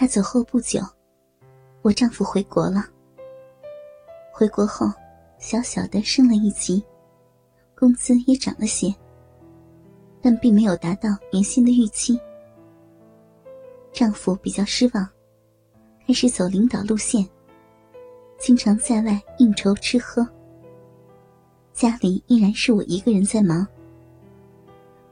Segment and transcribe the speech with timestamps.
[0.00, 0.80] 他走后不久，
[1.82, 2.86] 我丈夫回国了。
[4.32, 4.86] 回国后，
[5.40, 6.80] 小小的升了一级，
[7.76, 8.94] 工资也涨了些，
[10.22, 12.16] 但并没有达到原先的预期。
[13.92, 15.04] 丈夫比较失望，
[16.06, 17.28] 开始走领导路线，
[18.38, 20.24] 经常在外应酬吃喝。
[21.72, 23.66] 家里依然是我一个人在忙，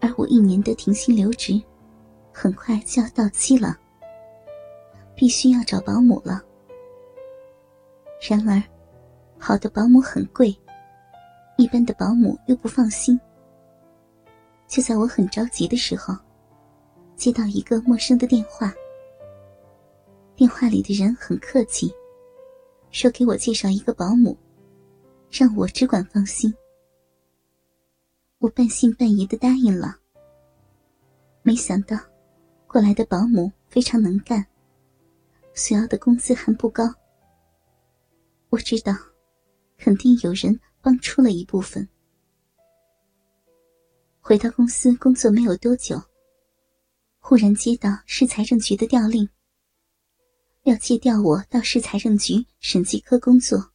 [0.00, 1.60] 而我一年的停薪留职，
[2.32, 3.76] 很快就要到期了，
[5.16, 6.40] 必须要找保姆了。
[8.28, 8.62] 然而，
[9.38, 10.56] 好的保姆很贵，
[11.56, 13.18] 一般的保姆又不放心。
[14.68, 16.14] 就在我很着急的时候。
[17.16, 18.70] 接到一个陌生的电话，
[20.34, 21.90] 电话里的人很客气，
[22.90, 24.36] 说给我介绍一个保姆，
[25.30, 26.54] 让我只管放心。
[28.36, 29.96] 我半信半疑的答应了。
[31.42, 31.96] 没想到，
[32.66, 34.46] 过来的保姆非常能干，
[35.56, 36.84] 所要的工资还不高。
[38.50, 38.92] 我知道，
[39.78, 41.88] 肯定有人帮出了一部分。
[44.20, 46.00] 回到公司工作没有多久。
[47.18, 49.28] 忽然接到市财政局的调令，
[50.62, 53.72] 要借调我到市财政局审计科工作。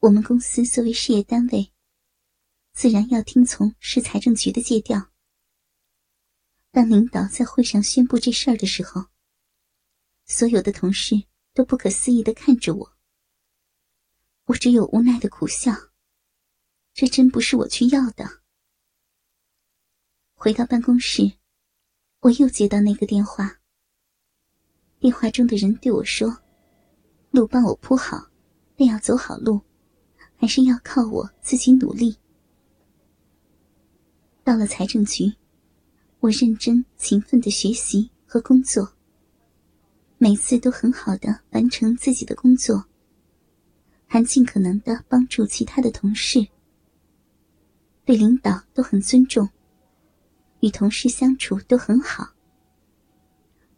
[0.00, 1.72] 我们公司作为事业单位，
[2.72, 5.10] 自然要听从市财政局的借调。
[6.70, 9.06] 当领导在会上宣布这事儿的时候，
[10.32, 12.92] 所有的同事都不可思议的看着我，
[14.44, 15.72] 我只有无奈的苦笑。
[16.94, 18.42] 这真不是我去要的。
[20.34, 21.32] 回到办公室。
[22.20, 23.58] 我又接到那个电话。
[25.00, 26.42] 电话中的人对我说
[27.32, 28.30] ：“路帮我铺好，
[28.76, 29.60] 但要走好路，
[30.36, 32.16] 还是要靠我自己努力。”
[34.44, 35.34] 到了财政局，
[36.20, 38.94] 我认真勤奋的学习和工作，
[40.22, 42.84] 每次都很好的完成自己的工作，
[44.06, 46.46] 还尽可能的帮助其他的同事，
[48.04, 49.48] 对领导都很尊重。
[50.60, 52.34] 与同事相处都很好，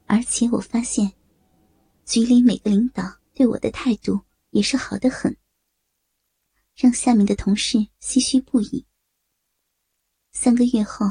[0.07, 1.13] 而且我发现，
[2.05, 5.37] 局里每个领导对我的态度也是好的很，
[6.75, 8.85] 让下面的同事唏嘘不已。
[10.33, 11.07] 三个月后，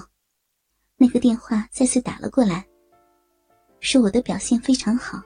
[0.97, 2.67] 那个电话再次打了过来，
[3.81, 5.19] 说我的表现非常好，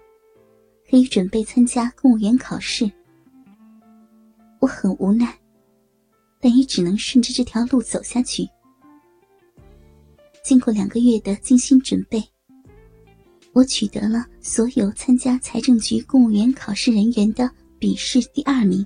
[0.90, 2.90] 可以准备参加公务员考试。
[4.60, 5.38] 我很无奈，
[6.40, 8.48] 但也只能顺着这条路走下去。
[10.42, 12.24] 经过两个月的精心准备，
[13.52, 18.84] 我取得了所有参加财政局公务员考试人员的笔试第二名。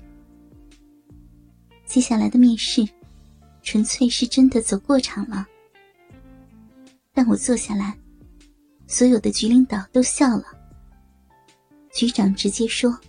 [1.85, 2.84] 接下来的面试，
[3.62, 5.47] 纯粹是真的走过场了。
[7.13, 7.96] 但我坐下来，
[8.92, 10.46] 所有的局领导都笑了。
[11.94, 13.00] 局长直接说：“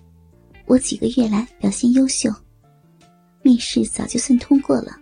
[0.67, 2.31] 我几个月来表现优秀，
[3.43, 4.95] 面试早就算通过了。”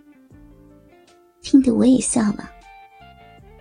[1.43, 2.49] 听得我也笑了。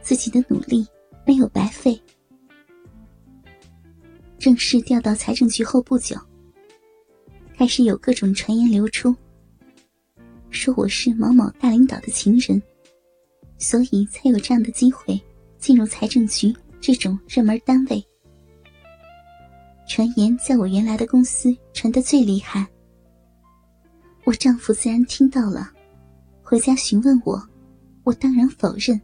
[0.00, 0.86] 自己的努力
[1.26, 2.00] 没有白费。
[4.38, 6.16] 正式调到财政局后不久，
[7.56, 9.14] 开始有各种传言流出，
[10.50, 12.62] 说我是某某大领导的情人，
[13.58, 15.20] 所以才有这样的机会
[15.58, 18.04] 进入财政局这种热门单位。
[19.86, 22.66] 传言在我原来的公司传得最厉害，
[24.24, 25.72] 我丈夫自然听到了，
[26.42, 27.42] 回家询问我，
[28.04, 29.00] 我当然否认。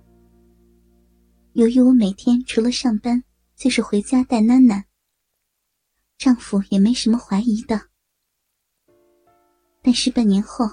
[1.55, 3.23] 由于我每天除了上班
[3.57, 4.83] 就是回家带囡囡，
[6.19, 7.81] 丈夫也没什么怀疑的。
[9.81, 10.67] 但是半年后，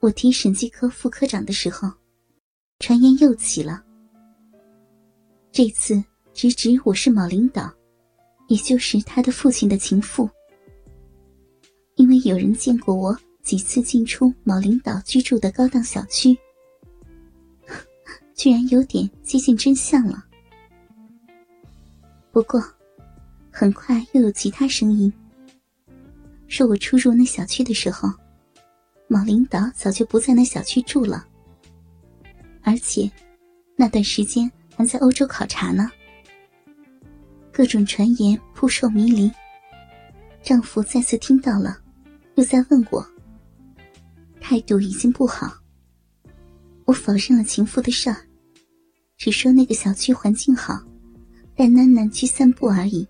[0.00, 1.90] 我提审计科副科长的时候，
[2.78, 3.84] 传言又起了。
[5.54, 7.72] 这次直指我是某领导，
[8.48, 10.28] 也就是他的父亲的情妇，
[11.94, 16.36] 因为有人见过我几次进出某领导居住的高档小区。
[18.34, 20.24] 居然有点接近真相了。
[22.32, 22.60] 不过，
[23.48, 25.12] 很快又有其他声音
[26.48, 28.08] 说我出入那小区的时候，
[29.06, 31.24] 某领导早就不在那小区住了，
[32.60, 33.08] 而且
[33.76, 35.90] 那段时间还在欧洲考察呢。
[37.52, 39.30] 各种传言扑朔迷离，
[40.42, 41.78] 丈夫再次听到了，
[42.34, 43.06] 又在问我，
[44.40, 45.52] 态度已经不好。
[46.84, 48.16] 我否认了情妇的事儿，
[49.16, 50.82] 只说那个小区环境好，
[51.56, 53.06] 带囡囡去散步而已。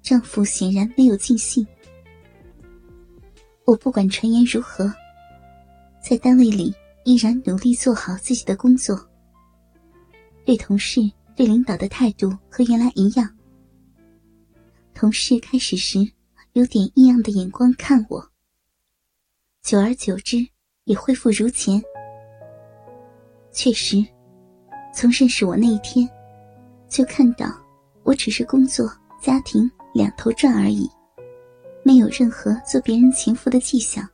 [0.00, 1.64] 丈夫显然没有尽兴。
[3.64, 4.92] 我不管传言如何，
[6.02, 6.74] 在单位里
[7.04, 9.08] 依然努力做好自己的工作，
[10.52, 11.00] 对同事、
[11.34, 13.26] 对领导的态度和原来一样。
[14.92, 15.98] 同事开始时
[16.52, 18.30] 有点异样的眼光看我，
[19.62, 20.46] 久而久之
[20.84, 21.82] 也恢复如前。
[23.50, 24.04] 确实，
[24.94, 26.06] 从认识我那一天，
[26.86, 27.46] 就看到
[28.02, 28.86] 我只是工作、
[29.22, 29.62] 家庭
[29.94, 30.86] 两头转而已，
[31.82, 34.06] 没有任何做别人情妇的迹象。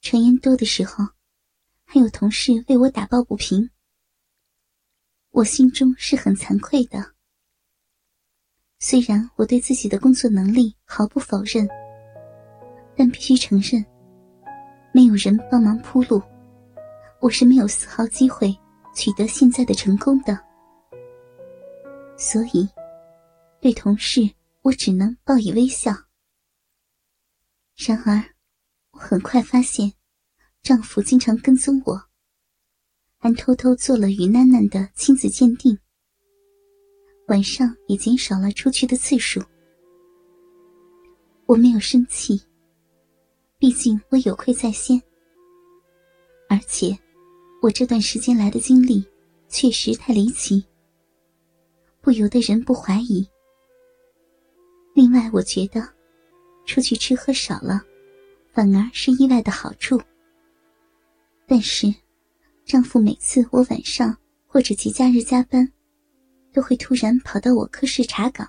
[0.00, 1.04] 传言多的时候，
[1.84, 3.68] 还有同事为我打抱不平。
[5.34, 7.04] 我心中是很惭愧的。
[8.78, 11.68] 虽然我对自己的工作能力毫不否认，
[12.96, 13.84] 但必须承认，
[14.92, 16.22] 没有人帮忙铺路，
[17.20, 18.56] 我是没有丝毫机会
[18.94, 20.38] 取得现在的成功的。
[22.16, 22.68] 所以，
[23.60, 24.20] 对同事
[24.62, 25.90] 我只能报以微笑。
[27.74, 28.22] 然而。
[28.92, 29.92] 我很快发现，
[30.62, 32.00] 丈夫经常跟踪我，
[33.24, 35.74] 还偷偷做了与囡囡的亲子鉴定。
[37.28, 39.42] 晚上也减少了出去的次数。
[41.46, 42.38] 我没有生气，
[43.56, 45.00] 毕竟我有愧在先，
[46.50, 46.94] 而且
[47.62, 49.02] 我这段时间来的经历
[49.48, 50.62] 确实太离奇，
[52.02, 53.26] 不由得人不怀疑。
[54.94, 55.82] 另外，我觉得
[56.66, 57.80] 出去吃喝少了。
[58.52, 59.98] 反而是意外的好处。
[61.46, 61.92] 但是，
[62.64, 64.16] 丈夫每次我晚上
[64.46, 65.70] 或者节假日加班，
[66.52, 68.48] 都会突然跑到我科室查岗。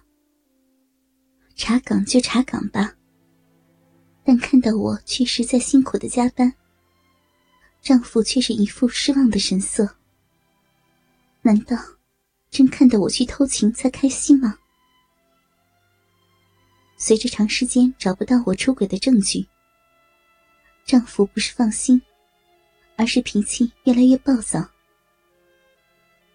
[1.56, 2.96] 查岗就查岗吧。
[4.24, 6.52] 但看到我确实在辛苦的加班，
[7.82, 9.98] 丈夫却是一副失望的神色。
[11.42, 11.78] 难道
[12.50, 14.58] 真看到我去偷情才开心吗？
[16.98, 19.46] 随着长时间找不到我出轨的证据。
[20.86, 22.02] 丈夫不是放心，
[22.98, 24.66] 而是脾气越来越暴躁。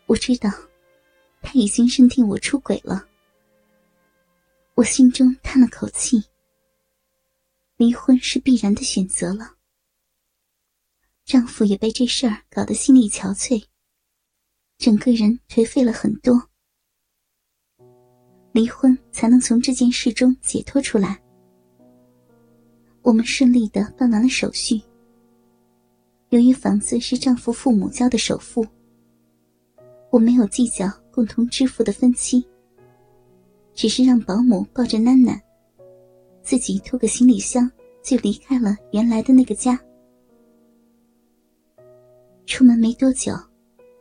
[0.06, 0.50] 我知道，
[1.40, 3.06] 他已经认定我出轨了。
[4.74, 6.22] 我心中叹了口气。
[7.76, 9.54] 离婚是必然的选择了。
[11.24, 13.64] 丈夫也被这事儿搞得心力憔悴，
[14.76, 16.50] 整个人颓废了很多。
[18.52, 21.22] 离婚才能从这件事中解脱出来。
[23.02, 24.82] 我们顺利的办完了手续。
[26.30, 28.64] 由于房子是丈夫父母交的首付，
[30.10, 32.46] 我没有计较共同支付的分期，
[33.74, 35.40] 只是让保姆抱着囡囡，
[36.40, 37.68] 自己拖个行李箱
[38.00, 39.76] 就离开了原来的那个家。
[42.46, 43.34] 出门没多久，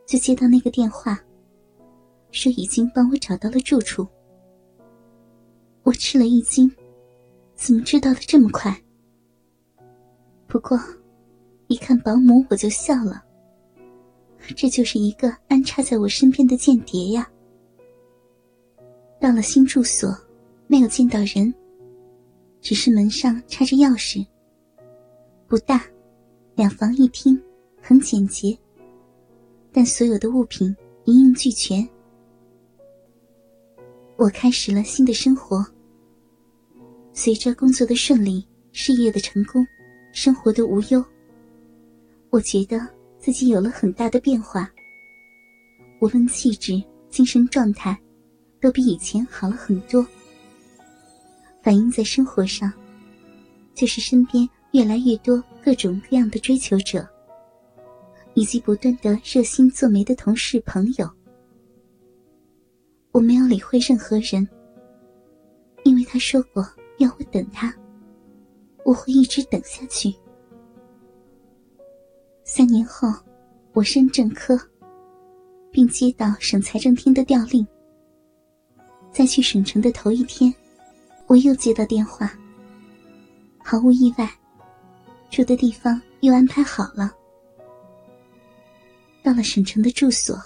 [0.06, 1.20] 就接到那个电话，
[2.30, 4.06] 说已经帮我找到了住处。
[5.82, 6.70] 我吃了一惊，
[7.56, 8.80] 怎么知道的这么快？
[10.46, 10.78] 不过，
[11.70, 13.22] 一看保姆我就笑了。
[14.56, 17.30] 这就是一个安插在我身边的间谍呀。
[19.20, 20.12] 到了新住所，
[20.66, 21.54] 没有见到人，
[22.60, 24.26] 只是门上插着钥匙。
[25.46, 25.84] 不大，
[26.56, 27.40] 两房一厅，
[27.80, 28.58] 很简洁，
[29.70, 30.74] 但所有的物品
[31.04, 31.88] 一应俱全。
[34.16, 35.64] 我开始了新的生活。
[37.12, 39.64] 随着工作的顺利，事业的成功。
[40.12, 41.04] 生活的无忧，
[42.30, 42.80] 我觉得
[43.18, 44.70] 自己有了很大的变化。
[46.00, 48.00] 无论气质、精神状态，
[48.60, 50.06] 都比以前好了很多。
[51.62, 52.72] 反映在生活上，
[53.74, 57.06] 就是身边越来越多各种各样的追求者，
[58.34, 61.10] 以及不断的热心做媒的同事朋友。
[63.10, 64.48] 我没有理会任何人，
[65.82, 66.64] 因为他说过
[66.98, 67.74] 要我等他。
[68.84, 70.14] 我会一直等下去。
[72.52, 73.08] 三年后，
[73.74, 74.60] 我升正科，
[75.70, 77.64] 并接到省财政厅的调令。
[79.12, 80.52] 在去省城的头一天，
[81.28, 82.36] 我又接到电话。
[83.58, 84.28] 毫无意外，
[85.30, 87.12] 住的地方又安排好了。
[89.22, 90.36] 到了省城的住所，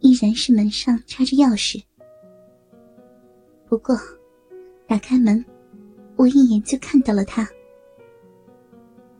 [0.00, 1.80] 依然是门上插着钥匙。
[3.68, 3.96] 不过，
[4.88, 5.44] 打开门。
[6.16, 7.48] 我一眼就看到了他，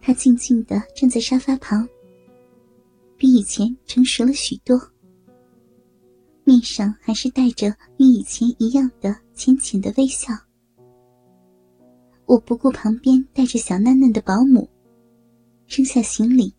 [0.02, 1.88] 他静静的站在沙发旁，
[3.16, 4.80] 比以前成熟了许多，
[6.44, 10.32] 面上还是带着与以前一样的浅浅的微笑。
[12.26, 14.68] 我不顾旁边带着小囡囡的保姆，
[15.68, 16.54] 扔下行李，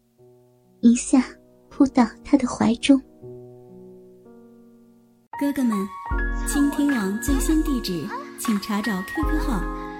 [0.82, 1.24] 一下
[1.70, 3.02] 扑到他的怀中。
[5.40, 5.76] 哥哥们，
[6.48, 8.06] 倾听网最新地址，
[8.38, 9.81] 请查找 QQ 号。